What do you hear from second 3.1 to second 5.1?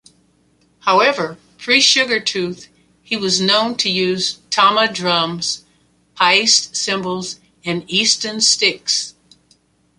was known to use Tama